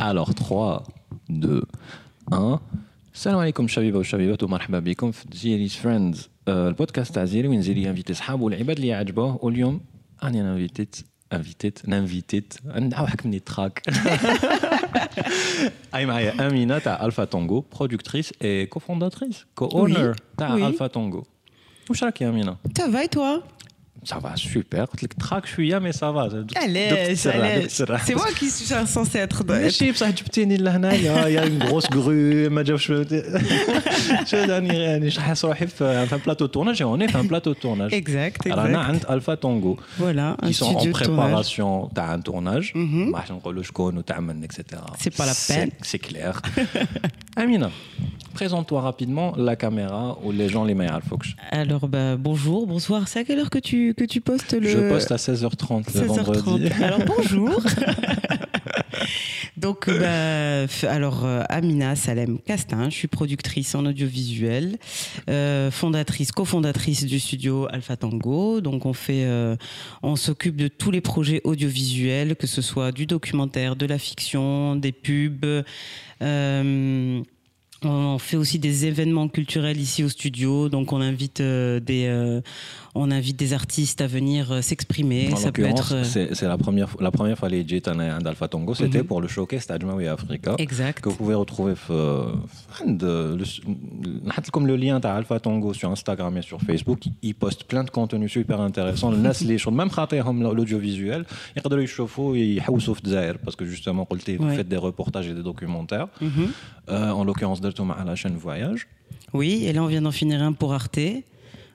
[0.00, 0.82] Alors 3,
[1.30, 1.62] 2,
[2.32, 2.60] 1.
[3.14, 8.14] السلام عليكم شبيبه وشبيبات ومرحبا بكم في زيري's فريندز البودكاست تاع زيري وين زيري انفيتي
[8.14, 9.80] صحابه والعباد اللي يعجبوه واليوم
[10.24, 10.96] راني انا انفيتيت
[11.32, 13.82] انفيتيت نانفيتيت نعاود حكمني التراك
[15.94, 20.62] اي معايا امينه تاع الفا تونغو برودكتريس اي كوفونداتريس كو اونر تاع oui.
[20.62, 21.24] الفا تونغو
[21.90, 23.42] واش راك يا امينه Ça va et toi
[24.04, 24.86] ça va super.
[25.18, 26.28] Traque, je suis là, mais ça va.
[26.48, 29.62] C'est moi qui suis censé être dans.
[29.62, 30.30] Je sais pas, tu peux
[31.28, 34.36] il y a une grosse grue, ma job, je je
[35.80, 37.92] euh, un plateau de tournage et on est un plateau de tournage.
[37.92, 38.58] Exact, exact.
[38.58, 39.78] Alors, on a Alpha Tango.
[39.98, 42.72] Voilà, Qui sont en préparation d'un tournage.
[42.74, 43.62] Machin, le
[44.44, 44.64] etc.
[44.98, 45.70] C'est pas la peine.
[45.82, 46.40] C'est clair.
[47.36, 47.70] Amina.
[48.34, 51.00] Présente-toi rapidement la caméra ou les gens les meilleurs.
[51.50, 53.06] Alors, bah, bonjour, bonsoir.
[53.08, 54.68] C'est à quelle heure que tu, que tu postes le.
[54.68, 56.42] Je poste à 16h30 le 16h30.
[56.42, 56.68] vendredi.
[56.82, 57.62] Alors, bonjour.
[59.56, 64.78] Donc, bah, alors, euh, Amina Salem Castin, je suis productrice en audiovisuel,
[65.30, 68.60] euh, fondatrice, cofondatrice du studio Alpha Tango.
[68.60, 69.56] Donc, on fait, euh,
[70.02, 74.76] on s'occupe de tous les projets audiovisuels, que ce soit du documentaire, de la fiction,
[74.76, 75.64] des pubs
[77.84, 82.40] on fait aussi des événements culturels ici au studio, donc on invite euh, des, euh,
[82.94, 85.34] on invite des artistes à venir euh, s'exprimer.
[85.36, 85.94] Ça peut être.
[85.94, 89.06] Euh, c'est la première, la première fois les Jitana d'Alpha Tongo, c'était mhm.
[89.06, 90.54] pour le showcase Tajmawi Africa.
[90.58, 91.00] Exact.
[91.00, 92.32] Que vous pouvez retrouver euh,
[94.52, 97.00] comme le lien à Alpha Tongo sur Instagram et sur Facebook.
[97.22, 99.10] Ils postent plein de contenus super intéressants.
[99.10, 101.24] Le Nas, les choses, même hein, l'audiovisuel,
[101.56, 105.28] ils regardent les chauffe et ils haoussent Zaire parce que justement, vous faites des reportages
[105.28, 106.08] et des documentaires.
[106.20, 106.48] Mhm.
[106.88, 108.86] En l'occurrence, Deltoma à la chaîne Voyage.
[109.32, 111.00] Oui, et là, on vient d'en finir un pour Arte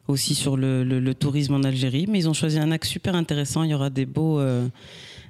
[0.09, 2.05] aussi sur le, le, le, tourisme en Algérie.
[2.09, 3.63] Mais ils ont choisi un axe super intéressant.
[3.63, 4.39] Il y aura des beaux.
[4.39, 4.67] Euh,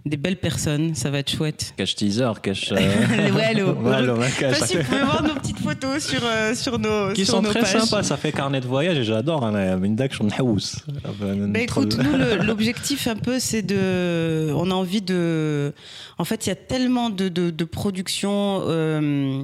[0.05, 1.73] des belles personnes, ça va être chouette.
[1.77, 2.71] Cache teaser, cache.
[2.80, 3.31] Euh...
[3.31, 3.61] ouais,
[4.45, 7.11] enfin, si vous pouvez voir nos petites photos sur, euh, sur nos.
[7.13, 7.81] Qui sur sont nos très pages.
[7.81, 9.45] sympas, ça fait carnet de voyage et j'adore.
[9.45, 14.52] Hein, bah, écoute, nous, l'objectif un peu, c'est de.
[14.55, 15.73] On a envie de.
[16.17, 18.61] En fait, il y a tellement de, de, de productions.
[18.67, 19.43] Euh,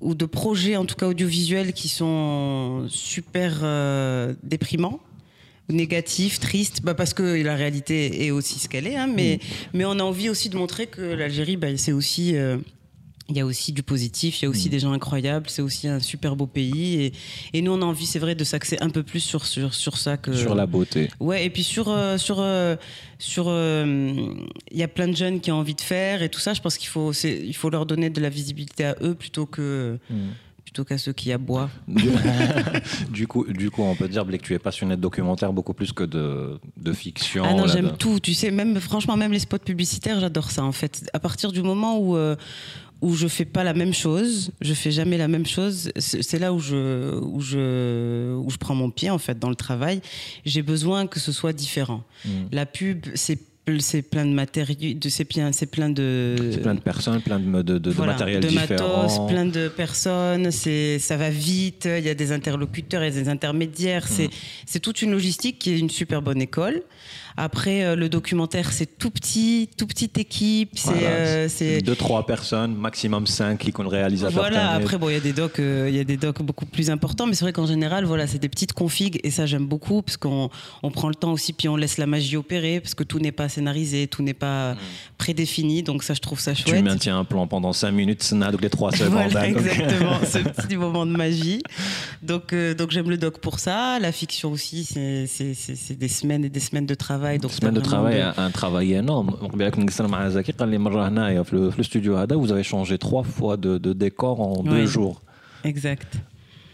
[0.00, 5.00] ou de projets, en tout cas audiovisuels, qui sont super euh, déprimants.
[5.68, 9.38] négatifs, tristes, bah parce que la réalité est aussi ce qu'elle est, hein, mais,
[9.74, 12.56] mais on a envie aussi de montrer que l'Algérie, bah, c'est aussi, euh,
[13.30, 15.86] il y a aussi du positif, il y a aussi des gens incroyables, c'est aussi
[15.86, 17.12] un super beau pays, et,
[17.52, 19.98] et nous on a envie, c'est vrai, de s'axer un peu plus sur, sur, sur
[19.98, 22.76] ça que sur la beauté Ouais, et puis sur euh, sur euh,
[23.18, 24.14] sur euh,
[24.70, 26.54] il y a plein de jeunes qui ont envie de faire et tout ça.
[26.54, 29.44] Je pense qu'il faut c'est- il faut leur donner de la visibilité à eux plutôt
[29.44, 29.98] que
[30.64, 31.70] plutôt qu'à ceux qui aboient.
[33.10, 35.72] Du, coup, du coup, on peut dire Blake, que tu es passionné de documentaire beaucoup
[35.74, 37.42] plus que de, de fiction.
[37.46, 38.20] Ah non, j'aime de- tout.
[38.20, 41.08] Tu sais, même franchement, même les spots publicitaires, j'adore ça en fait.
[41.12, 42.36] À partir du moment où euh,
[43.00, 45.92] où je fais pas la même chose, je fais jamais la même chose.
[45.98, 49.56] C'est là où je où je où je prends mon pied en fait dans le
[49.56, 50.00] travail.
[50.44, 52.02] J'ai besoin que ce soit différent.
[52.24, 52.30] Mm.
[52.52, 53.38] La pub, c'est
[53.80, 57.38] c'est plein de matériaux, de c'est plein c'est plein de C'est plein de personnes, plein
[57.38, 59.02] de, de, de- de Voilà, matériel de différent.
[59.02, 63.18] matos, plein de personnes, c'est ça va vite, il y a des interlocuteurs, il y
[63.18, 64.30] a des intermédiaires, c'est
[64.66, 66.82] c'est toute une logistique qui est une super bonne école.
[67.40, 71.94] Après euh, le documentaire, c'est tout petit, tout petite équipe, c'est Voilà, euh, c'est deux,
[71.94, 74.32] trois personnes, maximum cinq qui le réalisateur.
[74.34, 76.66] voilà, après bon, il y a des docs, euh, il y a des docs beaucoup
[76.66, 79.66] plus importants, mais c'est vrai qu'en général, voilà, c'est des petites configs et ça j'aime
[79.66, 80.50] beaucoup parce qu'on
[80.82, 83.30] on prend le temps aussi, puis on laisse la magie opérer parce que tout n'est
[83.30, 84.78] pas scénarisé, tout n'est pas hmm.
[85.18, 86.76] prédéfini, donc ça, je trouve ça chouette.
[86.76, 89.12] Tu maintiens un plan pendant 5 minutes, ça n'a les 3 secondes.
[89.12, 91.62] voilà, exactement, ce petit moment de magie.
[92.22, 93.98] Donc, euh, donc j'aime le doc pour ça.
[93.98, 97.38] La fiction aussi, c'est des semaines et des semaines de travail.
[97.38, 99.36] Donc semaines de travail, un travail énorme.
[99.52, 104.70] Le studio Hada, vous avez changé trois fois de, décor en ouais.
[104.70, 105.22] deux jours.
[105.64, 106.14] Exact.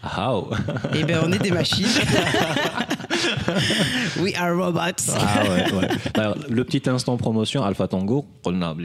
[0.03, 0.51] How?
[0.93, 1.87] Eh bien, on est des machines.
[4.21, 5.11] We are robots.
[5.15, 5.87] Ah ouais, ouais.
[6.15, 8.25] Alors, le petit instant promotion, Alpha Tango,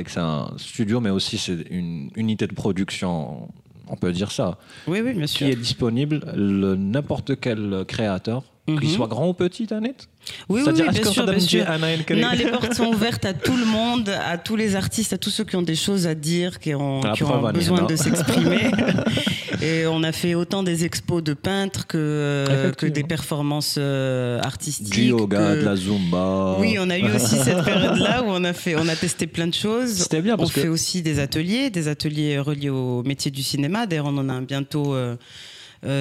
[0.04, 3.48] que c'est un studio, mais aussi c'est une unité de production,
[3.88, 5.46] on peut dire ça, Oui, oui, bien qui sûr.
[5.48, 8.42] est disponible le n'importe quel créateur,
[8.78, 8.94] qu'il Mhm.
[8.96, 10.08] soit grand ou petit, Annette?
[10.48, 11.64] Oui, oui, bien que sûr, bien sûr.
[12.10, 15.30] Non, les portes sont ouvertes à tout le monde, à tous les artistes, à tous
[15.30, 18.60] ceux qui ont des choses à dire, qui ont, La qui ont besoin de s'exprimer.
[19.62, 24.40] Et on a fait autant des expos de peintres que, euh, que des performances euh,
[24.42, 24.90] artistiques.
[24.92, 26.56] Du yoga, que- de la zumba.
[26.58, 29.46] Oui, on a eu aussi cette période-là où on a fait, on a testé plein
[29.48, 29.92] de choses.
[29.94, 33.42] C'était bien On parce que fait aussi des ateliers, des ateliers reliés au métier du
[33.42, 33.86] cinéma.
[33.86, 34.94] D'ailleurs, on en a bientôt.
[34.94, 35.16] euh,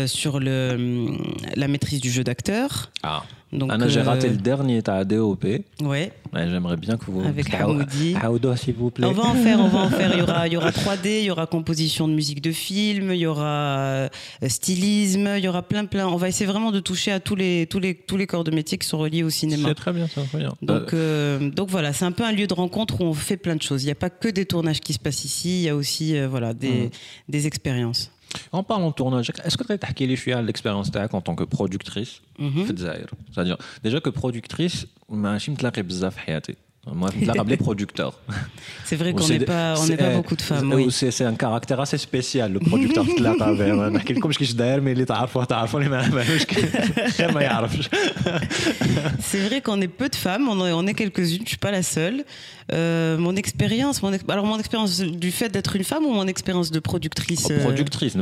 [0.08, 1.08] sur le,
[1.56, 2.92] la maîtrise du jeu d'acteur.
[3.04, 3.24] Ah.
[3.52, 5.44] Donc, j'ai raté euh, le dernier, tu as DOP.
[5.82, 6.12] Ouais.
[6.34, 7.22] J'aimerais bien que vous.
[7.22, 8.16] Avec Hamoudi.
[8.58, 9.08] s'il vous plaît.
[9.08, 10.12] On va en faire, on va en faire.
[10.14, 13.12] Il y aura, il y aura 3D, il y aura composition de musique de film,
[13.12, 14.10] il y aura euh,
[14.48, 16.08] stylisme, il y aura plein, plein.
[16.08, 18.52] On va essayer vraiment de toucher à tous les, tous les, tous les corps de
[18.52, 19.70] métier qui sont reliés au cinéma.
[19.70, 20.54] C'est très bien, c'est très bien.
[20.62, 23.56] Donc, euh, donc voilà, c'est un peu un lieu de rencontre où on fait plein
[23.56, 23.82] de choses.
[23.82, 26.20] Il n'y a pas que des tournages qui se passent ici, il y a aussi
[26.28, 26.90] voilà, des, mmh.
[27.30, 28.12] des expériences.
[28.52, 32.22] En parlant de tournage, est-ce que tu as parlé de l'expérience en tant que productrice?
[32.38, 32.66] Mhm.
[32.68, 35.72] C'est-à-dire, déjà que productrice, je suis pas
[36.94, 38.14] moi, je me producteur.
[38.86, 40.74] C'est vrai qu'on n'est pas, on pas beaucoup de femmes.
[40.74, 40.88] Oui.
[40.92, 43.34] C'est un caractère assez spécial, le producteur de la
[44.20, 45.26] comme je dis, mais il est à
[49.20, 51.84] C'est vrai qu'on est peu de femmes, on est quelques-unes, je ne suis pas la
[51.84, 52.26] seule.
[52.72, 56.70] Euh, mon expérience, mon alors mon expérience du fait d'être une femme ou mon expérience
[56.70, 58.20] de productrice oh, Productrice, euh...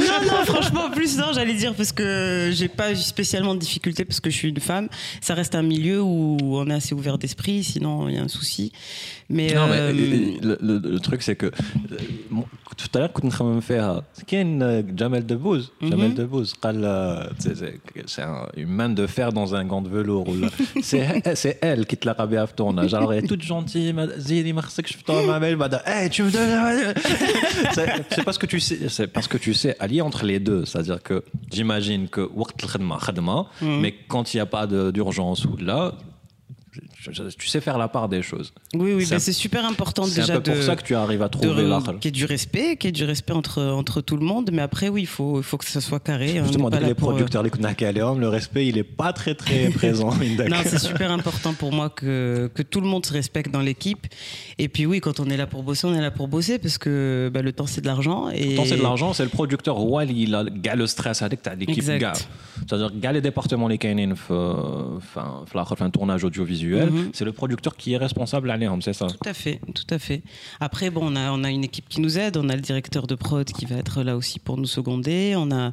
[0.00, 4.20] non, non, franchement, plus non, j'allais dire parce que j'ai pas spécialement de difficulté parce
[4.20, 4.88] que je suis une femme.
[5.22, 8.28] Ça reste un milieu où on est assez ouvert d'esprit, sinon il y a un
[8.28, 8.72] souci.
[9.30, 11.50] Mais, non, mais euh, le, truc, c'est que euh,
[12.76, 14.26] tout à l'heure, quand on faire, c'est
[14.96, 15.72] Jamel Debbouze?
[15.80, 15.90] Mhm.
[15.90, 16.54] Jamel Debbouze,
[18.06, 20.26] c'est une main de fer dans un gant de velours.
[20.82, 22.92] C'est elle qui te l'a rabé à tournage.
[22.94, 25.56] Alors, elle est toute gentille, Zili, que je te ma mail,
[25.86, 26.94] hey, tu me donnes.
[28.10, 30.64] C'est parce que tu sais, c'est parce que tu sais allier entre les deux.
[30.64, 33.80] C'est-à-dire que j'imagine que, mhm.
[33.80, 35.94] mais quand il n'y a pas d'urgence ou là,
[37.38, 38.52] tu sais faire la part des choses.
[38.74, 40.24] Oui, oui, c'est super important déjà.
[40.24, 41.82] C'est un peu pour ça que tu arrives à trouver l'art.
[42.00, 44.50] Qu'il y ait du respect, qu'il y ait du respect entre, entre tout le monde.
[44.52, 46.40] Mais après, oui, il faut, il faut que ça soit carré.
[46.42, 50.10] Justement, les producteurs, les le respect, il n'est pas très, très présent.
[50.10, 54.06] non, c'est super important pour moi que, que tout le monde se respecte dans l'équipe.
[54.58, 56.78] Et puis, oui, quand on est là pour bosser, on est là pour bosser parce
[56.78, 58.28] que bah, le temps, c'est de l'argent.
[58.30, 58.50] Et...
[58.50, 59.12] Le temps, c'est de l'argent.
[59.12, 61.84] C'est le producteur, ouais, il a le stress avec l'équipe.
[61.84, 65.44] C'est-à-dire, les départements, les canines, enfin,
[65.80, 66.63] un tournage audiovisuel.
[66.66, 67.10] Mhm.
[67.12, 69.06] C'est le producteur qui est responsable à c'est ça?
[69.06, 70.22] Tout à fait, tout à fait.
[70.60, 72.36] Après, bon, on a, on a une équipe qui nous aide.
[72.36, 75.34] On a le directeur de prod qui va être là aussi pour nous seconder.
[75.36, 75.72] On a,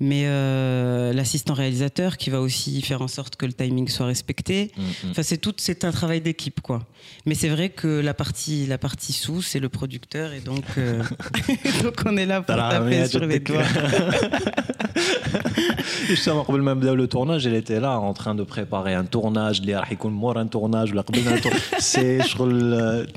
[0.00, 4.70] mais euh, l'assistant réalisateur qui va aussi faire en sorte que le timing soit respecté.
[4.76, 5.10] Mm, mm.
[5.10, 6.86] Enfin, c'est tout, c'est un travail d'équipe, quoi.
[7.26, 11.02] Mais c'est vrai que la partie, la partie sous, c'est le producteur, et donc, euh,
[11.82, 13.62] donc on est là pour taper sur les doigts.
[16.07, 20.91] Justement, même le tournage, elle était là en train de préparer un tournage, un tournage
[20.91, 23.07] ولا قبل سي شغل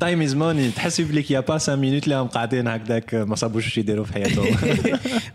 [0.00, 3.78] تايم از ماني تحس بليك يا با 5 minutes اللي قاعدين هكذاك ما صابوش واش
[3.78, 4.46] يديروا في حياتهم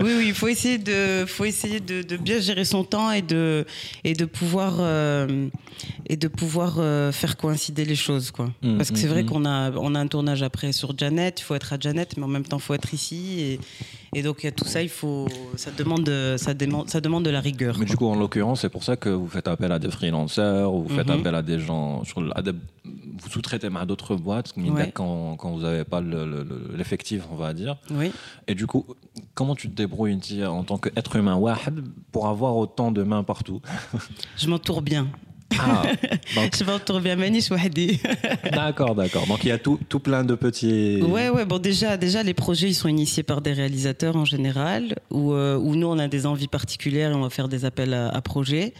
[0.01, 3.23] oui oui il faut essayer de faut essayer de, de bien gérer son temps et
[3.33, 3.65] de
[4.03, 5.47] et de pouvoir euh,
[6.11, 9.23] et de pouvoir euh, faire coïncider les choses quoi mm, parce que c'est mm, vrai
[9.23, 9.29] mm.
[9.29, 9.57] qu'on a
[9.87, 12.47] on a un tournage après sur Janet il faut être à Janet mais en même
[12.49, 13.19] temps il faut être ici
[14.04, 17.42] et et donc, tout ça, il faut, ça demande, ça demande, ça demande de la
[17.42, 17.76] rigueur.
[17.78, 20.72] Mais du coup, en l'occurrence, c'est pour ça que vous faites appel à des freelancers,
[20.72, 21.20] ou vous faites mhm.
[21.20, 24.54] appel à des gens, vous sous-traitez à d'autres boîtes,
[24.94, 27.76] quand, quand vous n'avez pas l'effectif, on va dire.
[27.90, 28.10] Oui.
[28.48, 28.86] Et du coup,
[29.34, 31.38] comment tu te débrouilles en tant qu'être humain
[32.10, 33.60] pour avoir autant de mains partout?
[34.38, 35.08] Je m'entoure bien.
[35.58, 35.82] Ah,
[36.34, 36.56] donc...
[36.58, 38.00] je m'entoure bien Manish Wahdi.
[38.52, 39.26] d'accord, d'accord.
[39.26, 41.00] Donc il y a tout, tout plein de petits.
[41.02, 41.44] Ouais, ouais.
[41.44, 45.56] Bon, déjà, déjà, les projets, ils sont initiés par des réalisateurs en général, où, euh,
[45.56, 48.20] où nous, on a des envies particulières et on va faire des appels à, à
[48.20, 48.74] projets.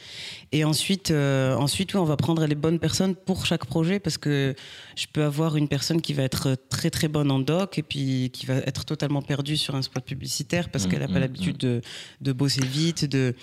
[0.52, 4.16] Et ensuite, euh, ensuite oui, on va prendre les bonnes personnes pour chaque projet parce
[4.16, 4.54] que
[4.96, 8.30] je peux avoir une personne qui va être très très bonne en doc et puis
[8.32, 11.18] qui va être totalement perdue sur un spot publicitaire parce mmh, qu'elle n'a pas mmh,
[11.18, 11.68] l'habitude mmh.
[11.68, 11.80] de,
[12.21, 13.04] de, bosser vite.
[13.04, 13.35] De...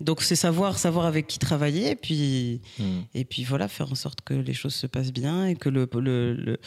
[0.00, 2.60] Donc c'est savoir, savoir avec qui travailler et puis,
[3.14, 5.88] et puis voilà, faire en sorte que les choses se passent bien et que le,
[5.94, 6.58] le,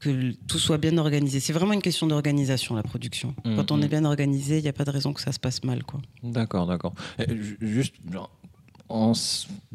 [0.00, 1.40] que tout soit bien organisé.
[1.40, 3.34] C'est vraiment une question d'organisation, la production.
[3.44, 5.64] Quand on est bien organisé, il n'y a pas de raison que ça se passe
[5.64, 5.82] mal.
[6.22, 6.94] D'accord, d'accord.
[7.60, 7.94] Juste,
[8.88, 9.12] en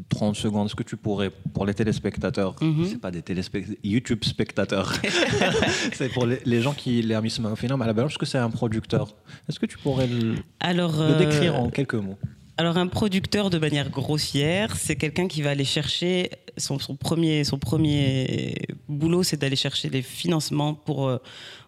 [0.09, 4.23] 30 secondes, est-ce que tu pourrais, pour les téléspectateurs, mm c'est pas des téléspectateurs, YouTube
[4.23, 4.93] spectateurs,
[5.93, 8.49] c'est pour les, gens qui les au film à la balance, est-ce que c'est un
[8.49, 9.15] producteur?
[9.47, 12.17] Est-ce que tu pourrais le, Alors, le décrire en quelques mots?
[12.57, 17.43] alors un producteur de manière grossière, c'est quelqu'un qui va aller chercher son, son, premier
[17.43, 18.55] son premier
[18.87, 21.17] boulot, c'est d'aller chercher les financements pour euh,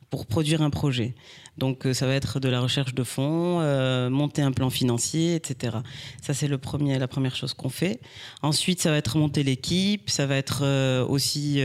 [0.09, 1.15] pour produire un projet.
[1.57, 5.35] Donc euh, ça va être de la recherche de fonds, euh, monter un plan financier,
[5.35, 5.77] etc.
[6.21, 7.99] Ça c'est le premier, la première chose qu'on fait.
[8.41, 11.61] Ensuite ça va être monter l'équipe, ça va être euh, aussi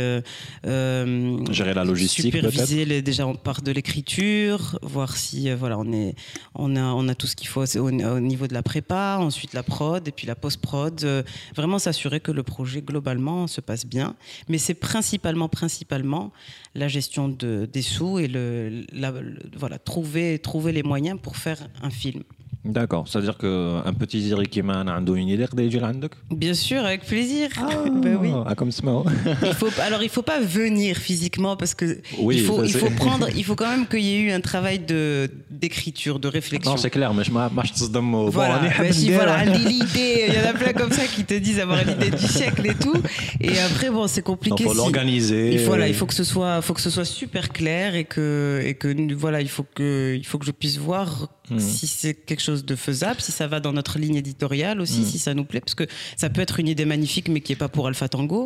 [1.50, 6.14] gérer la logistique, superviser les, déjà on part de l'écriture, voir si voilà on est
[6.54, 9.62] on a on a tout ce qu'il faut au, niveau de la prépa, ensuite la
[9.62, 11.04] prod et puis la post prod.
[11.56, 14.14] vraiment s'assurer que le projet globalement se passe bien.
[14.48, 16.32] Mais c'est principalement principalement
[16.74, 21.36] la gestion de, des sous et le, la- le- voilà, trouver, trouver les moyens pour
[21.36, 22.22] faire un film.
[22.64, 25.46] D'accord, c'est-à-dire qu'un petit Zirikiman a une idée
[26.30, 27.48] Bien sûr, avec plaisir.
[27.56, 28.82] Ah, ben ah comme ça.
[29.82, 33.44] alors, il ne faut pas venir physiquement parce que il, faut, il faut prendre, il
[33.44, 36.72] faut quand même qu'il y ait eu un travail de, d'écriture, de réflexion.
[36.72, 40.48] Non, c'est clair, mais je marche dans Voilà, mais si, voilà, l'idée, il y en
[40.50, 43.00] a plein comme ça qui te disent avoir l'idée du siècle et tout.
[43.40, 44.64] Et après, bon, c'est compliqué.
[44.64, 45.56] Faut si, il faut l'organiser.
[45.64, 48.74] voilà, il faut que ce soit, faut que ce soit super clair et que, et
[48.74, 51.59] que, voilà, il faut que, il faut que je puisse voir Mhm.
[51.59, 55.05] si c'est quelque chose de faisable, si ça va dans notre ligne éditoriale aussi, Mhm.
[55.11, 55.85] si ça nous plaît, parce que
[56.21, 58.41] ça peut être une idée magnifique, mais qui est pas pour Alpha Tango.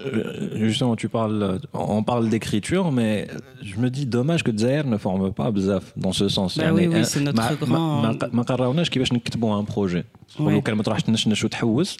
[0.00, 1.60] Euh, Justement, tu parles,
[1.98, 3.12] on parle d'écriture, mais
[3.68, 6.50] je me dis dommage que Zaire ne forme pas bzaf dans ce sens.
[6.58, 9.64] Bah oui, oui, euh, c'est notre ما- grand- ما- ما- ما قررناش كيفاش نكتبوا ان
[9.64, 10.04] بروجي
[10.38, 10.40] Ouais.
[10.40, 11.96] لو كان ما تروحش تنشنش وتحوس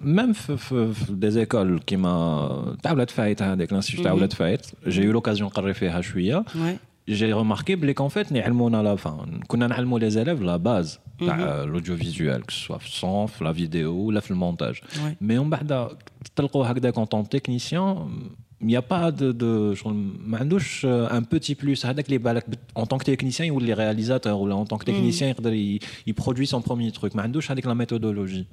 [0.00, 4.16] ميم في في في دي زيكول كيما تاع ولاد فايت هذيك الانستيتيوت تاع Mhm.
[4.16, 6.76] ولاد فايت جي يو لوكازيون نقري فيها شويه Ouais.
[7.15, 9.17] j'ai remarqué qu'en fait, nous à la fin.
[9.49, 11.65] Avons les élèves la base mhm.
[11.65, 14.81] l'audiovisuel, que ce soit le son, la vidéo ou le montage.
[15.19, 15.59] Mais on va
[16.91, 17.95] quand on technicien,
[18.61, 19.73] il n'y a pas de, de
[20.83, 21.85] euh, un petit plus.
[22.75, 25.53] En tant que technicien ou les réalisateurs, ou en tant que technicien, mm
[26.05, 27.13] il, produit son premier truc.
[27.49, 28.47] avec la méthodologie.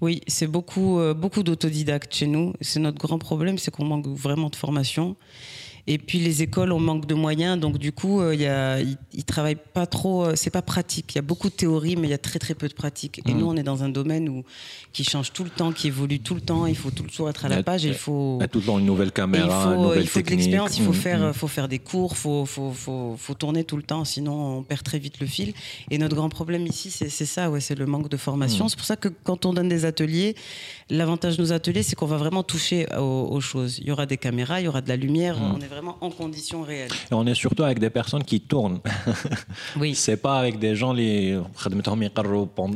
[0.00, 2.52] Oui, c'est beaucoup, euh, beaucoup d'autodidactes chez nous.
[2.60, 5.16] C'est notre grand problème, c'est qu'on manque vraiment de formation.
[5.88, 8.80] Et puis les écoles, on manque de moyens, donc du coup, euh, il y a,
[8.80, 10.24] ils, ils travaillent pas trop.
[10.24, 11.14] euh, c'est pas pratique.
[11.14, 13.20] Il y a beaucoup de théorie, mais il y a très très peu de pratique.
[13.26, 13.38] Et Mm.
[13.38, 14.42] nous, on est dans un domaine où
[14.92, 16.66] qui change tout le temps, qui évolue tout le temps.
[16.66, 17.84] Il faut toujours être à la page.
[17.86, 18.38] Et il faut.
[18.40, 20.20] Il y a tout le temps une nouvelle caméra il une faut, nouvelle il faut
[20.22, 21.32] de l'expérience, il faut Mm, faire, mm.
[21.34, 24.82] faut faire des cours, faut, faut, faut, faut tourner tout le temps, sinon on perd
[24.82, 25.52] très vite le fil.
[25.90, 28.68] Et notre grand problème ici, c'est ça, ouais, c'est le manque de formation.
[28.68, 30.34] C'est pour ça que quand on donne des ateliers,
[30.90, 33.78] l'avantage de nos ateliers, c'est qu'on va vraiment toucher aux, aux choses.
[33.78, 36.08] Il y aura des caméras, il y aura de la lumière, on est vraiment en
[36.08, 36.90] conditions réelles.
[37.10, 38.80] Et on est surtout avec des personnes qui tournent.
[39.78, 39.94] oui.
[39.94, 41.38] C'est pas avec des gens les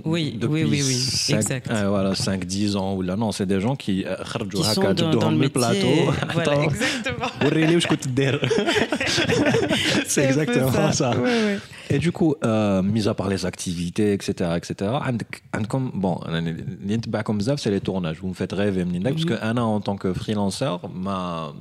[0.05, 0.95] oui, oui, oui, oui.
[0.95, 1.71] 5, exact.
[1.71, 4.17] Euh, voilà, 5 10 ans ou là non, c'est des gens qui, euh,
[4.51, 5.49] qui sont dans, dans le métier.
[5.49, 5.87] plateau.
[6.35, 7.27] Voilà, exactement.
[10.07, 11.13] c'est exactement ça.
[11.89, 14.93] Et du coup, euh, mis à part les activités, etc., etc.,
[15.69, 16.21] comme bon,
[17.25, 18.19] comme ça, c'est les tournages.
[18.21, 19.25] Vous me faites rêver, parce mhm.
[19.25, 21.53] que Anna, en tant que freelancer, ma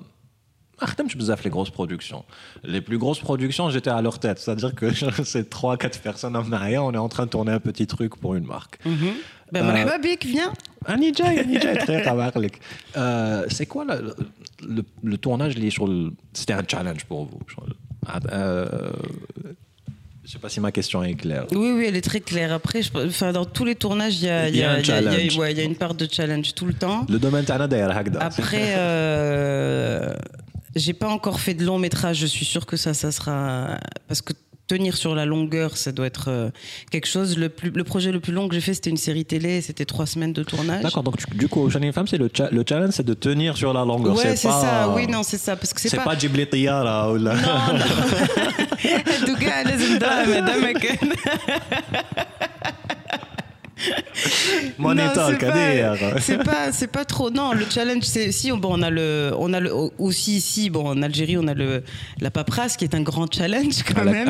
[1.43, 2.24] les grosses productions.
[2.63, 4.39] Les plus grosses productions, j'étais à leur tête.
[4.39, 4.93] C'est-à-dire que
[5.24, 8.36] c'est 3-4 personnes en arrière, on est en train de tourner un petit truc pour
[8.36, 8.79] une marque.
[8.86, 9.13] Mm -hmm.
[9.51, 10.53] Ben, euh, Bik, viens.
[12.98, 13.95] euh, c'est quoi la,
[14.75, 15.55] le, le, tournage
[16.33, 17.39] C'était un challenge pour vous.
[18.05, 18.91] Ah, euh,
[20.29, 21.48] je sais pas si ma question est claire.
[21.51, 22.53] Oui, oui, elle est très claire.
[22.53, 26.75] Après, enfin, dans tous les tournages, il y a, une part de challenge tout le
[26.75, 27.07] temps.
[27.09, 27.45] Le domaine
[28.19, 30.13] Après, euh,
[30.75, 32.17] j'ai pas encore fait de long métrage.
[32.17, 34.33] Je suis sûre que ça, ça sera parce que
[34.67, 36.51] tenir sur la longueur, ça doit être euh,
[36.91, 37.38] quelque chose.
[37.39, 39.61] Le, plus, le projet le plus long que j'ai fait, c'était une série télé.
[39.61, 40.83] C'était trois semaines de tournage.
[40.83, 43.73] D'accord, donc du coup, Chanel Femme, c'est le, cha- le challenge, c'est de tenir sur
[43.73, 44.15] la longueur.
[44.15, 44.93] Ouais, c'est ça.
[44.95, 45.55] Oui, non, c'est ça.
[45.55, 46.03] Parce que c'est pas.
[46.03, 47.33] pas Ghibli Tiyara ou là.
[47.33, 47.85] Non, non.
[54.77, 55.29] Mon état
[56.19, 57.29] C'est pas, c'est pas trop.
[57.29, 60.88] Non, le challenge, c'est si bon, on a le, on a le aussi ici, bon,
[60.88, 61.83] en Algérie, on a le
[62.19, 64.27] la paperasse qui est un grand challenge quand même.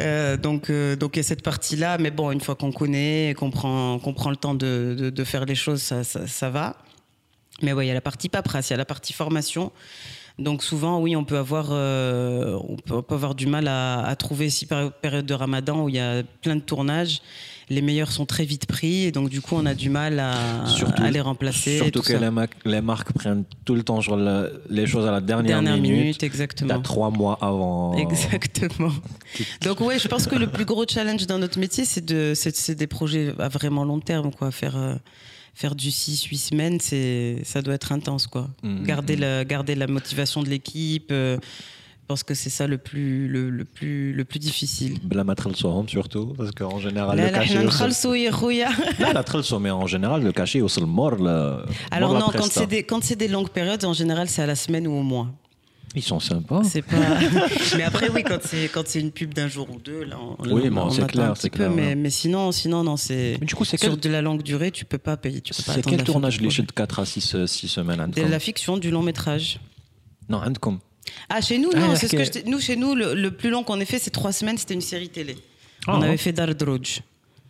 [0.00, 3.34] Euh, donc, euh, donc il y a cette partie-là, mais bon, une fois qu'on connaît,
[3.38, 6.76] qu'on prend, qu'on prend le temps de, de, faire les choses, ça, ça, va.
[7.62, 9.72] Mais ouais, il y a la partie paperasse, il y a la partie formation.
[10.38, 14.66] Donc souvent, oui, on peut avoir, euh, on peut, avoir du mal à, trouver si
[14.66, 17.20] période de Ramadan où il y a plein de tournages
[17.70, 20.66] les meilleurs sont très vite pris, et donc du coup, on a du mal à,
[20.66, 21.76] Surtout- à les remplacer.
[21.78, 24.00] Surtout tout que les, ma- les marques prennent tout le temps
[24.70, 26.22] les choses à la dernière, Dernière minute.
[26.22, 26.80] exactement.
[26.80, 27.96] trois mois avant.
[27.96, 28.92] Exactement.
[29.62, 32.74] Donc ouais, je pense que le plus gros challenge dans notre métier, c'est de, c'est,
[32.74, 34.50] des projets à vraiment long terme, quoi.
[34.50, 34.94] Faire, euh,
[35.54, 36.78] faire du 6, 8 semaines,
[37.44, 38.48] ça doit être intense, quoi.
[38.62, 38.84] Mhm.
[38.84, 41.10] Garder la, garder la motivation de l'équipe.
[41.10, 41.38] euh,
[42.12, 44.98] pense que c'est ça le plus, le, le, plus, le plus difficile.
[45.10, 47.54] La matrelsohom surtout, parce qu'en général, le cachet.
[48.98, 51.14] La matrelsohom, mais en général, le cachet aussi le mort.
[51.90, 54.56] Alors, non, quand c'est, des, quand c'est des longues périodes, en général, c'est à la
[54.56, 55.28] semaine ou au mois.
[55.94, 56.60] Ils sont sympas.
[57.76, 60.50] Mais après, oui, quand c'est, quand c'est une pub d'un jour ou deux, là, on,
[60.50, 61.94] oui, bon, on c'est clair, c'est clair, mais, hein.
[61.96, 63.38] mais, sinon, sinon, non, c'est.
[63.38, 65.40] Du coup, c'est sur de la longue durée, tu peux pas payer.
[65.40, 68.38] Tu peux c'est quel tournage les de 4 à 6, 6 euh, semaines De la
[68.38, 69.60] fiction, du long métrage.
[70.28, 70.78] Non, comme
[71.28, 71.96] ah, chez nous, Ah, non, ok.
[71.98, 74.10] c'est ce que je nous, chez nous, le, le plus long qu'on ait fait, c'est
[74.10, 75.36] trois semaines, c'était une série télé.
[75.86, 77.00] Ah, on avait fait Dardrouj.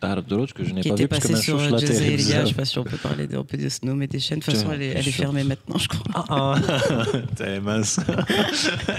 [0.03, 2.43] Tahar Doroch que je n'ai pas vu parce que ma sur chouche la Jazeera.
[2.43, 4.39] Je sais pas si on peut parler, de, on peut se nommer des chaînes.
[4.39, 6.03] De toute façon, elle est, elle est fermée maintenant, je crois.
[6.13, 7.03] Ah, ah.
[7.35, 7.99] T'es mince.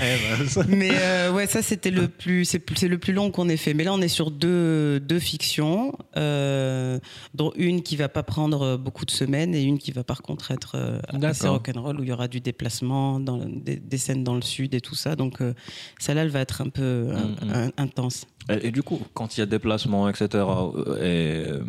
[0.07, 0.61] Eh.
[0.69, 3.75] Mais euh, ouais, ça c'était le plus, c'est le plus long qu'on ait fait.
[3.75, 6.99] Mais là, on est sur deux, deux fictions, euh,
[7.35, 10.51] dont une qui va pas prendre beaucoup de semaines et une qui va par contre
[10.51, 14.35] être euh, assez rock'n'roll où il y aura du déplacement, dans, des, des scènes dans
[14.35, 15.17] le sud et tout ça.
[15.17, 15.55] Donc euh,
[15.99, 17.53] celle-là, elle va être un peu Mm, mm.
[17.55, 18.27] un- intense.
[18.51, 21.61] Et, et du coup, quand il y a déplacement, etc., euh, et euh,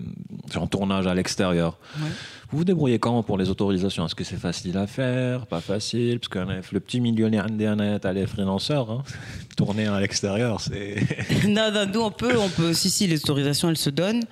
[0.54, 2.10] genre tournage à l'extérieur, Ouais.
[2.52, 4.06] vous vous débrouillez comment pour les autorisations?
[4.06, 5.46] Est-ce que c'est facile à faire?
[5.48, 6.20] Pas facile?
[6.20, 7.28] Parce que le petit milieu
[8.06, 9.04] à les freelanceurs, hein,
[9.58, 10.96] tourner à l'extérieur, c'est.
[11.48, 12.74] non, non, nous on peut, on peut.
[12.74, 14.24] Si, si, les autorisations, elles se donnent.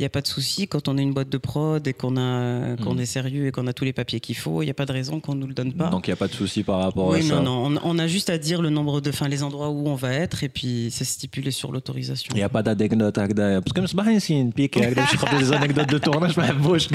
[0.00, 0.66] Il n'y a pas de souci.
[0.66, 3.00] Quand on est une boîte de prod et qu'on a, mhm.
[3.00, 4.92] est sérieux et qu'on a tous les papiers qu'il faut, il n'y a pas de
[4.92, 5.88] raison qu'on ne nous le donne pas.
[5.90, 7.42] Donc il n'y a pas de souci par rapport oui, à non, ça.
[7.42, 10.14] Non, non, on, a juste à dire le nombre de, les endroits où on va
[10.14, 12.32] être et puis c'est stipulé sur l'autorisation.
[12.34, 16.50] Il n'y a pas d'anecdote euh, parce que je euh, des anecdotes de tournage, mais
[16.54, 16.88] beau, je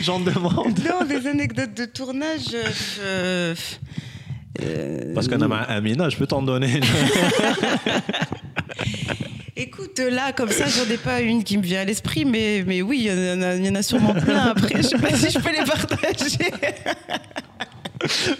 [0.00, 0.80] j'en demande.
[0.80, 2.56] Non, des anecdotes de tournage.
[2.98, 3.54] Euh,
[5.14, 6.80] parce qu'on a ma Amina, je peux t'en donner.
[9.62, 12.82] Écoute, là, comme ça, j'en ai pas une qui me vient à l'esprit, mais, mais
[12.82, 14.78] oui, il y, en a sûrement plein après.
[14.78, 16.52] Je sais pas si je peux les partager.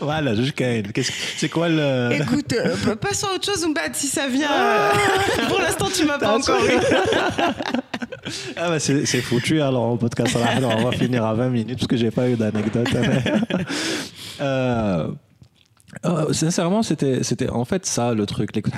[0.00, 0.86] voilà, jusqu'à elle.
[1.36, 2.10] C'est quoi le.
[2.12, 4.48] Écoute, euh, passons à autre chose, Mbat, si ça vient.
[4.50, 4.92] Ah.
[5.48, 6.72] Pour l'instant, tu m'as pas encore eu.
[8.56, 10.36] ah bah c'est foutu alors en podcast.
[10.56, 12.88] Alors, on va finir à 20 minutes parce que j'ai pas eu d'anecdote.
[14.40, 15.08] Euh,
[16.04, 18.56] oh, sincèrement, c'était en fait ça le truc.
[18.56, 18.74] L'écoute,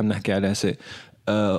[0.55, 0.77] C'est.
[1.31, 1.59] Euh,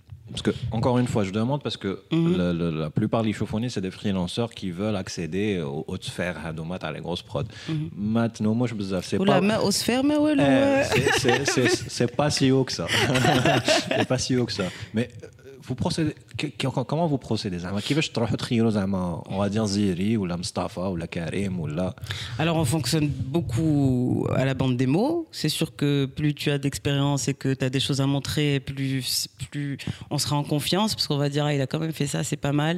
[0.31, 2.37] Parce que, encore une fois, je demande parce que Mhm.
[2.79, 6.53] la plupart des chauffoniers, c'est des freelanceurs qui veulent accéder aux hautes sphères, à
[6.91, 7.43] les grosses prods.
[7.95, 8.73] Maintenant, moi, je
[9.03, 9.35] c'est Ou pas.
[9.35, 12.87] la on se ferme, ouais, Eh, c'est- c'est- c'est- C'est pas si haut que ça.
[13.97, 14.63] c'est pas si haut que ça.
[14.93, 15.09] Mais
[15.62, 19.64] vous procédez, que- que- comment vous procédez زعما كيفاش تروحوا تخيروا زعما on va dire
[19.64, 21.94] زيري ولا مصطفى ولا كريم ولا
[22.38, 25.26] Alors, on fonctionne beaucoup à la bande démo.
[25.32, 28.60] C'est sûr que plus tu as d'expérience et que tu as des choses à montrer,
[28.60, 29.78] plus, plus
[30.10, 32.20] on sera en confiance parce qu'on va dire, ah, il a quand même fait ça,
[32.28, 32.76] c'est pas mal.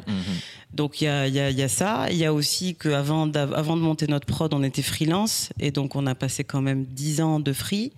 [0.78, 1.92] Donc, il y a, il y, a, il y a ça.
[2.10, 3.24] Il y a aussi qu'avant
[3.62, 6.80] avant de monter notre prod, on était freelance et donc on a passé quand même
[6.84, 7.92] 10 ans de free.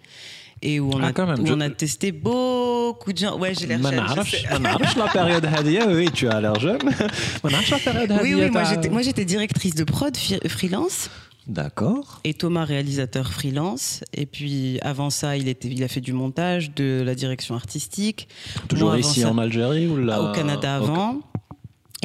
[0.66, 3.38] et où on, ah, a, où on a testé beaucoup de gens.
[3.38, 4.60] Ouais, j'ai l'air jeune.
[4.98, 6.80] la période Hadia, oui, tu as l'air jeune.
[7.44, 8.24] la période Hadia.
[8.24, 10.16] Oui, oui, moi j'étais directrice de prod
[10.48, 11.10] freelance.
[11.48, 12.22] D'accord.
[12.24, 14.04] Et Thomas, réalisateur freelance.
[14.14, 18.28] Et puis avant ça, il, était, il a fait du montage, de la direction artistique.
[18.68, 21.10] Toujours moi, ici ça, en Algérie ou là Au Canada avant.
[21.12, 21.35] Okay.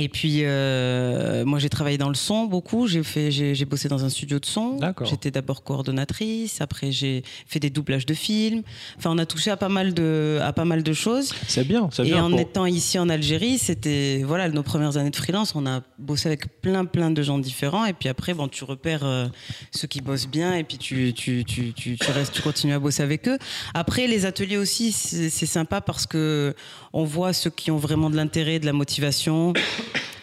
[0.02, 2.86] Et puis, euh, moi, j'ai travaillé dans le son beaucoup.
[2.86, 4.78] J'ai fait, j'ai, bossé dans un studio de son.
[5.04, 6.62] J'étais d'abord coordonnatrice.
[6.62, 8.62] Après, j'ai fait des doublages de films.
[8.96, 11.34] Enfin, on a touché à pas mal de, à pas mal de choses.
[11.46, 14.96] c'est bien c'est Et bien en pour- étant ici en Algérie, c'était voilà nos premières
[14.96, 15.54] années de freelance.
[15.54, 17.84] On a bossé avec plein plein de gens différents.
[17.84, 19.26] Et puis après, bon, tu repères euh,
[19.70, 20.54] ceux qui bossent bien.
[20.54, 23.38] Et puis tu tu, tu, tu, tu restes, tu continues à bosser avec eux.
[23.74, 26.54] Après, les ateliers aussi, c'est c'est sympa parce que
[26.94, 29.52] on voit ceux qui ont vraiment de l'intérêt, de la motivation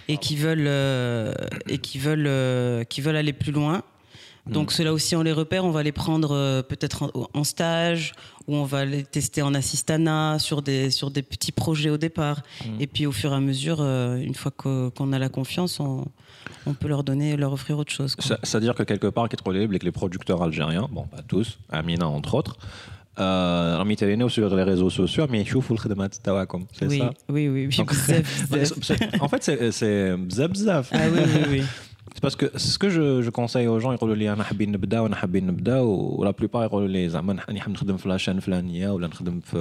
[0.08, 1.34] et qui veulent euh,
[1.68, 3.84] et qui veulent euh, qui veulent aller plus loin.
[4.50, 8.14] Donc ceux-là aussi, on les repère, on va les prendre euh, peut-être en, en stage
[8.48, 12.42] ou on va les tester en assistana sur des, sur des petits projets au départ.
[12.80, 16.06] Et puis au fur et à mesure, euh, une fois qu'on a la confiance, on,
[16.66, 18.16] on peut leur donner, leur offrir autre chose.
[18.44, 22.08] C'est-à-dire que quelque part, qui est relève, que les producteurs algériens, bon, pas tous, Amina
[22.08, 22.56] entre autres,
[23.19, 23.21] euh,
[23.79, 27.67] راهم يتابعوناو sur les réseaux sociaux, mais يشوفوا الخدمات تاعكم, c'est oui, ça oui, oui,
[27.67, 28.79] oui, Donc- bzaf, bzaf.
[28.83, 30.93] C'est- En fait, c'est- c'est bzaf bzaf.
[32.17, 32.17] Ah oui, oui, oui.
[32.17, 35.01] C'est parce que ce que je, je conseille aux gens, ils disent انا حابين نبدا
[35.01, 39.07] وانا حابين نبدا ولا plupart يقولوا لي زعما انا حاب نخدم في لاشين فلانيه ولا
[39.07, 39.57] نخدم في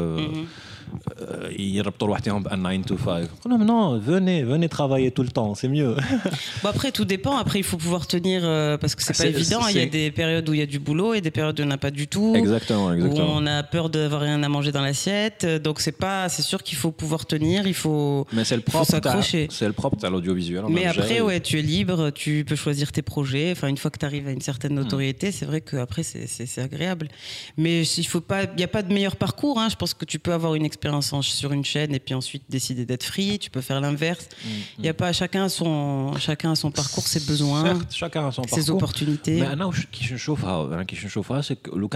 [1.22, 5.30] آه، يربطوا لوحدهم بان 9 to 5 نقول لهم non venez venez travailler tout le
[5.30, 5.96] temps c'est mieux
[6.64, 7.36] Bon, après, tout dépend.
[7.38, 9.62] Après, il faut pouvoir tenir euh, parce que c'est Ah, pas c'est- évident.
[9.72, 11.58] Il y a c'est- des périodes où il y a du boulot et des périodes
[11.60, 12.34] où il n'y en a pas du tout.
[12.44, 15.42] exactement où exactement on a peur d'avoir rien à manger dans l'assiette.
[15.68, 18.28] Donc c'est pas, c'est sûr qu'il faut pouvoir tenir, il faut.
[18.36, 19.44] mais c'est le faut propre t'a- s'accrocher.
[19.58, 21.00] c'est le propre à l'audiovisuel en Mais Algérie.
[21.00, 23.53] après, ouais, tu es libre, tu peux choisir tes projets.
[23.53, 24.83] Enfin, une fois que tu arrives à une certaine mm.
[24.83, 27.09] notoriété, c'est vrai qu'après, c'est agréable.
[27.57, 29.59] Mais il n'y a pas de meilleur parcours.
[29.59, 29.69] Hein.
[29.69, 32.87] Je pense que tu peux avoir une expérience sur une chaîne et puis ensuite décider
[32.87, 33.39] d'être free.
[33.39, 34.29] Tu peux faire l'inverse.
[34.31, 34.53] Mm, mm.
[34.79, 38.71] Il n'y a pas chacun son, chacun a son parcours, ses besoins, chacun a ses
[38.71, 39.41] opportunités.
[39.41, 41.89] Mais là, qui se chauffe, hein, qui se chauffe, c'est que le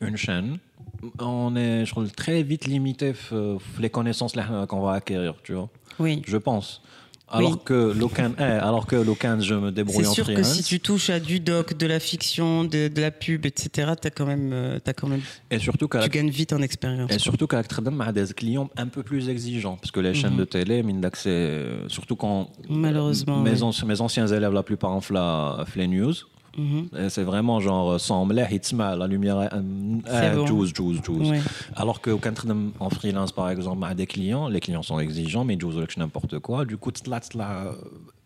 [0.00, 0.58] une chaîne,
[1.18, 4.34] on est je crois, très vite limité euh, les connaissances
[4.68, 5.68] qu'on va acquérir, tu vois.
[5.98, 6.22] Oui.
[6.26, 6.82] Je pense.
[7.26, 7.58] Alors Oui.
[7.64, 10.52] que l'aucun, eh, alors que l'aucun, je me débrouille C'est en sûr que freelance.
[10.56, 14.10] si tu touches à du doc, de la fiction, de, de la pub, etc., t'as
[14.10, 17.10] quand même, euh, t'as quand même, Et surtout qu'à tu gagnes vite en expérience.
[17.10, 19.76] Et surtout qu'avec Tradam, a des clients un peu plus exigeants.
[19.76, 20.38] Parce que les chaînes Mhm.
[20.40, 22.50] de télé, mine d'accès, euh, surtout quand.
[22.68, 23.62] Malheureusement, Mes,
[24.00, 26.12] anciens élèves, la plupart en fla, les news.
[26.56, 26.88] Mhm.
[26.98, 29.48] Et C'est vraiment genre, sans mleh, hitma, la lumière, euh,
[30.08, 31.42] euh, juice, juice, juice.
[31.76, 32.44] Alors que quand
[32.80, 36.64] en freelance, par exemple, à des clients, les clients sont exigeants, mais juice, n'importe quoi.
[36.64, 37.20] Du coup, là,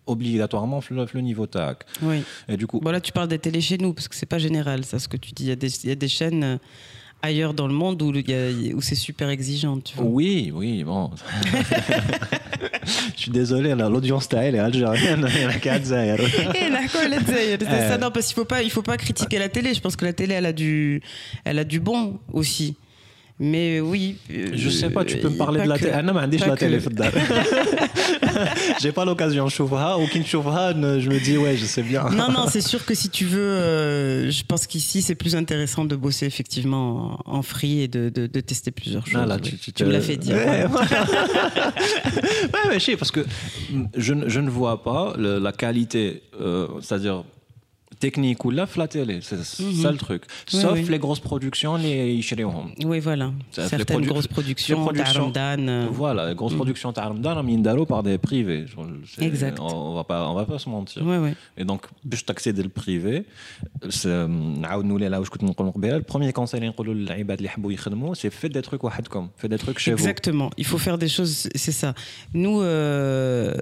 [0.09, 1.85] obligatoirement, le, niveau tac.
[2.03, 2.23] Oui.
[2.49, 4.39] Et du coup, Bon là, tu parles des télés chez nous parce que c'est pas
[4.39, 5.45] général, ça, ce que tu dis.
[5.45, 6.57] Il y a des, il y a des chaînes euh,
[7.23, 10.05] ailleurs dans le monde où, où c'est super exigeant, tu vois.
[10.07, 11.11] Oui, oui, bon.
[13.17, 16.17] Je suis désolé, l'audience taille, elle est algérienne, il y en a qu'à Zaïre.
[16.17, 17.59] D'accord, elle est d'ailleurs.
[17.61, 17.89] C'est Euh.
[17.89, 19.75] ça, non, parce qu'il faut pas, il faut pas critiquer la télé.
[19.75, 21.03] Je pense que la télé, elle a du,
[21.45, 22.77] elle a du bon aussi.
[23.41, 24.17] Mais oui.
[24.33, 25.93] euh, Je sais pas, tu peux me euh, parler de la télé.
[25.95, 26.81] Ah non, mais la télé.
[28.81, 29.49] J'ai pas l'occasion
[30.09, 32.09] qui chouvha, je me dis, ouais, je sais bien.
[32.11, 35.85] Non, non, c'est sûr que si tu veux, euh, je pense qu'ici, c'est plus intéressant
[35.85, 39.21] de bosser effectivement en free et de, de, de tester plusieurs choses.
[39.23, 40.37] Ah, là, tu, tu Tu me l'as fait dire.
[40.37, 43.25] Ouais, ouais, ouais, je sais, parce que
[43.97, 47.25] je, ne- je ne vois pas le- la qualité, euh, c'est-à-dire
[47.99, 49.21] technique ou là, la télé.
[49.23, 49.97] C'est ça le mhm.
[49.97, 50.23] truc.
[50.47, 50.91] Sauf oui, oui.
[50.91, 52.73] les grosses productions, les Ishrihom.
[52.85, 53.33] Oui, voilà.
[53.51, 55.69] Certaines produ grosses productions, productions Taramdan.
[55.69, 55.87] Euh.
[55.91, 56.59] Voilà, les grosses mhm.
[56.59, 58.67] productions Taramdan, Mindaro par des privés.
[59.21, 59.59] Exact.
[59.61, 61.03] On va pas, on va pas se mentir.
[61.05, 61.31] Oui, oui.
[61.57, 63.25] Et donc, je t'accède le privé.
[64.07, 66.61] Euh, le premier conseil
[68.15, 69.99] c'est faites des trucs comme faites des trucs chez vous.
[69.99, 70.51] Exactement.
[70.57, 71.95] Il faut faire des choses, c'est ça.
[72.35, 73.55] Nous, euh,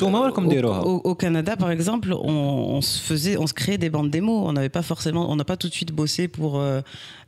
[0.00, 2.30] au, au, au, Canada, par exemple, on,
[2.76, 4.42] on se faisait, on se créait des bandes démos.
[4.48, 6.80] On n'avait pas forcément, on n'a pas tout de suite bossé pour euh,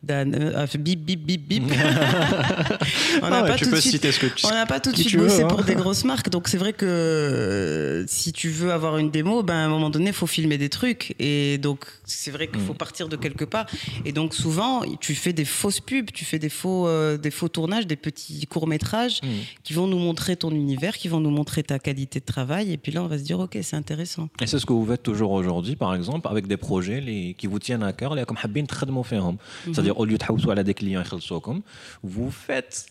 [0.03, 1.63] Dan- euh, ah, bip bip bip bip.
[3.23, 3.93] on n'a Ah ouais, pas tu tout peux de suite.
[3.95, 5.49] citer ce que tu On n'a pas tout de suite veux, bossé hein.
[5.49, 9.43] pour des grosses marques, donc c'est vrai que euh, si tu veux avoir une démo,
[9.43, 12.61] ben à un moment donné, il faut filmer des trucs, et donc c'est vrai qu'il
[12.61, 12.77] faut Mm.
[12.77, 13.67] partir de quelque part.
[14.05, 17.49] Et donc souvent, tu fais des fausses pubs, tu fais des faux, euh, des faux
[17.49, 19.27] tournages, des petits courts métrages Mm.
[19.65, 22.77] qui vont nous montrer ton univers, qui vont nous montrer ta qualité de travail, et
[22.77, 24.29] puis là, on va se dire, ok, c'est intéressant.
[24.41, 27.47] Et c'est ce que vous faites toujours aujourd'hui, par exemple, avec des projets les, qui
[27.47, 29.37] vous tiennent à cœur, les comme habine tradmo fihom.
[29.67, 29.75] Mhm.
[29.75, 31.63] C'est-à-dire au lieu de hausser à des clients ils
[32.03, 32.87] vous faites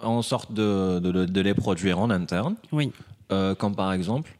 [0.00, 2.56] en sorte de, de, de, de les produire en interne.
[2.72, 2.90] Oui.
[3.30, 4.30] Euh, comme par exemple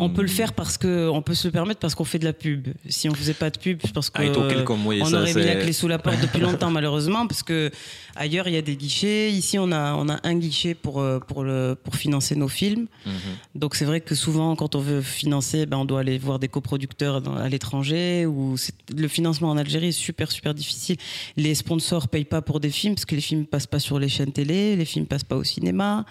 [0.00, 2.24] on peut le faire parce que on peut se le permettre parce qu'on fait de
[2.24, 2.68] la pub.
[2.88, 5.06] Si on faisait pas de pub, je pense que et toi, quel comme, oui, on
[5.06, 7.70] ça, aurait mis la clé sous la porte depuis longtemps malheureusement parce que
[8.16, 9.30] ailleurs il y a des guichets.
[9.30, 12.86] Ici on a on a un guichet pour euh, pour le pour financer nos films.
[13.06, 13.12] mhm.
[13.54, 16.48] Donc c'est vrai que souvent quand on veut financer, ben on doit aller voir des
[16.48, 18.56] coproducteurs à l'étranger ou
[18.96, 20.96] le financement en Algérie est super super difficile.
[21.36, 24.08] Les sponsors payent pas pour des films parce que les films passent pas sur les
[24.08, 26.04] chaînes télé, les films passent pas au cinéma.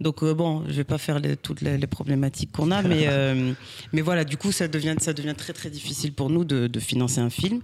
[0.00, 3.52] Donc euh, bon, je vais pas faire toutes les, problématiques qu'on a, mais euh,
[3.92, 7.20] mais voilà, du coup, ça devient ça devient très très difficile pour nous de, financer
[7.20, 7.60] un film.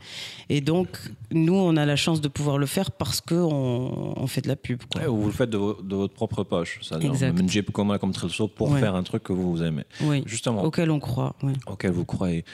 [0.49, 0.89] Et donc
[1.31, 4.57] nous, on a la chance de pouvoir le faire parce que on, fait de la
[4.57, 4.81] pub.
[5.07, 8.77] Ou vous le faites de, votre propre poche, ça même budget commun comme Trelso pour
[8.79, 9.85] faire un truc que vous aimez.
[10.01, 10.23] Oui.
[10.27, 10.63] Justement.
[10.63, 11.37] Auquel on croit.
[11.67, 12.45] Auquel vous croyez.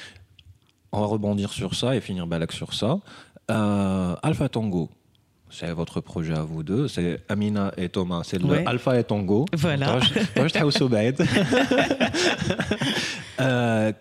[0.93, 2.99] On va rebondir sur ça et finir Balak sur ça.
[3.51, 4.90] Euh, Alpha Tango
[5.51, 9.47] c'est votre projet à vous deux, c'est Amina et Thomas, c'est le Alpha et Tango.
[9.53, 10.01] Voilà.
[13.41, 13.93] euh,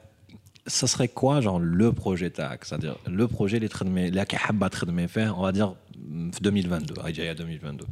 [0.67, 3.69] ça serait quoi, genre, le projet TAC C'est-à-dire, le projet, les
[5.35, 7.85] on va dire mm, 2022, à 2022.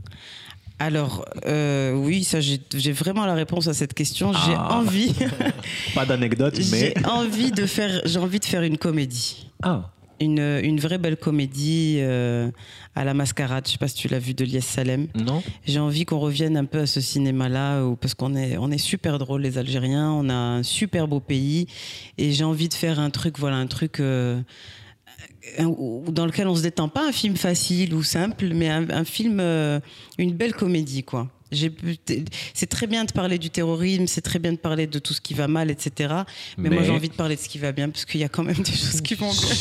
[0.80, 4.32] Alors, euh, oui, ça, j'ai vraiment la réponse à cette question.
[4.32, 4.76] J'ai ah.
[4.76, 5.12] envie.
[5.96, 6.94] Pas d'anecdote, mais.
[6.96, 7.52] J'ai envie,
[8.20, 9.50] envie de faire une comédie.
[9.64, 9.90] Ah.
[10.20, 12.50] Une, une vraie belle comédie euh,
[12.96, 13.66] à la mascarade.
[13.68, 15.08] Je sais pas si tu l'as vu de Lies Salem.
[15.14, 18.78] non J'ai envie qu'on revienne un peu à ce cinéma-là, parce qu'on est, on est
[18.80, 20.12] super drôles, les Algériens.
[20.12, 21.68] On a un super beau pays.
[22.18, 24.42] Et j'ai envie de faire un truc, voilà, un truc euh,
[25.60, 26.90] dans lequel on se détend.
[26.90, 29.80] Pas un film facile ou simple, mais un, un film, euh,
[30.18, 31.30] une belle comédie, quoi.
[31.52, 35.22] C'est très bien de parler du terrorisme, c'est très bien de parler de tout ce
[35.22, 36.14] qui va mal, etc.
[36.58, 38.30] Mais, moi, j'ai envie de parler de ce qui va bien, parce qu'il y a
[38.30, 39.56] quand même des choses qui vont bien.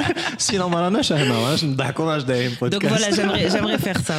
[2.70, 3.10] Donc voilà,
[3.48, 4.18] j'aimerais faire ça.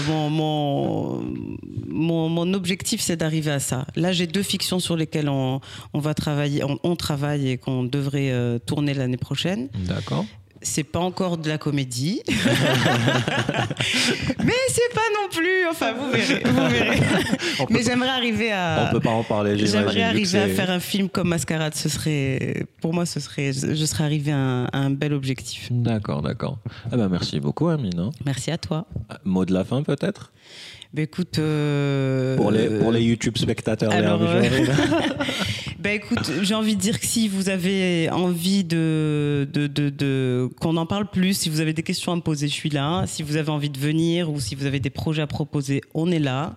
[1.89, 3.85] Mon, objectif, c'est d'arriver à ça.
[3.95, 5.61] Là, j'ai deux fictions sur lesquelles on,
[5.93, 9.69] va travailler, on, travaille et qu'on devrait euh, tourner l'année prochaine.
[9.85, 10.25] D'accord
[10.61, 12.21] c'est pas encore de la comédie.
[14.43, 15.67] Mais c'est pas non plus.
[15.69, 16.43] Enfin, vous verrez.
[16.45, 16.99] Vous verrez.
[17.69, 18.87] Mais j'aimerais arriver à.
[18.87, 19.57] On peut pas en parler.
[19.57, 21.75] J'aimerais arriver à faire un film comme Mascarade.
[21.75, 25.67] Ce serait, pour moi, ce serait, je serais arrivé à un, à un bel objectif.
[25.71, 26.57] D'accord, d'accord.
[26.91, 28.09] Ah ben merci beaucoup, Amina.
[28.25, 28.85] Merci à toi.
[29.11, 30.31] Euh, Mot de la fin peut-être?
[30.93, 31.39] Bah, écoute.
[31.39, 33.91] euh, pour les pour les YouTube spectateurs.
[33.91, 34.41] alors, euh,
[35.79, 40.47] Ben écoute, j'ai envie de dire que si vous avez envie de, de, de, de-
[40.59, 43.05] qu'on en parle plus, si vous avez des questions à me poser, je suis là.
[43.07, 46.11] Si vous avez envie de venir ou si vous avez des projets à proposer, on
[46.11, 46.53] est là.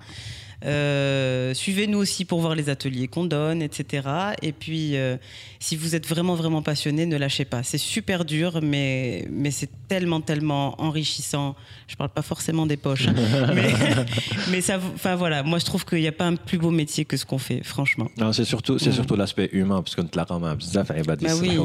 [0.65, 4.09] Euh, suivez-nous aussi pour voir les ateliers qu'on donne, etc.
[4.41, 5.17] Et puis, euh,
[5.61, 7.63] si vous êtes vraiment, vraiment passionné, ne lâchez pas.
[7.63, 11.55] C'est super dur, mais, mais c'est tellement, tellement enrichissant.
[11.87, 13.15] Je ne parle pas forcément des poches, hein,
[14.51, 17.05] mais, ça, enfin voilà, moi je trouve qu'il n'y a pas un plus beau métier
[17.05, 18.09] que ce qu'on fait, franchement.
[18.33, 18.95] C'est surtout, c'est mm.
[18.95, 21.59] surtout l'aspect humain, parce bah qu'on te la rame à bah oui.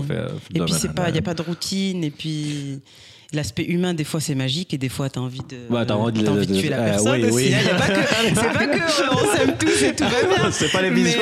[0.54, 0.74] Et puis,
[1.08, 2.82] il n'y a pas de routine, et puis
[3.33, 6.13] l'aspect humain, des fois c'est magique et des fois t'as envie de, Ouais, t'as envie
[6.21, 7.35] de- t'as envie de de- tuer la ah, personne oui, aussi.
[7.49, 7.55] oui.
[7.55, 7.63] hein.
[7.65, 8.03] Y a pas que,
[8.41, 10.51] c'est pas que euh, on s'aime tous et tout va bien.
[10.59, 11.19] C'est pas les Mais, bisous.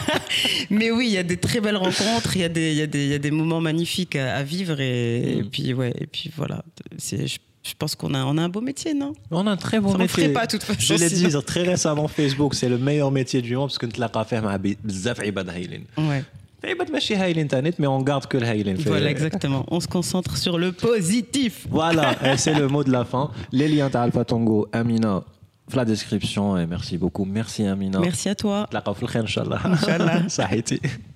[0.69, 2.35] mais oui, il y a des très belles rencontres.
[2.35, 4.35] Il y a des, il y a des, il y a des moments magnifiques à,
[4.35, 5.49] à vivre et, et Mm.
[5.49, 6.63] puis ouais, et puis voilà.
[6.97, 9.57] C'est, je, je pense qu'on a, on a un beau métier, non On a un
[9.57, 10.23] très bon On ne métier.
[10.23, 10.79] ferait pas de toute façon.
[10.79, 11.41] Je l'ai dit sinon.
[11.41, 14.77] très récemment Facebook, c'est le meilleur métier du monde parce que نتلاقى فيه مع بي-
[14.83, 15.85] بزاف عباد هايلين.
[17.78, 18.74] mais on garde que le Haïlin.
[18.86, 19.64] Voilà, exactement.
[19.68, 21.66] On se concentre sur le positif.
[21.70, 23.30] Voilà, eh, c'est le mot de la fin.
[23.50, 25.24] Les liens Alpha Tango, Amina,
[25.74, 26.56] la description.
[26.58, 27.24] Et merci beaucoup.
[27.24, 27.98] Merci, Amina.
[27.98, 28.66] Merci à toi.
[29.20, 29.60] Inch'Allah.
[29.64, 30.22] Inch'Allah.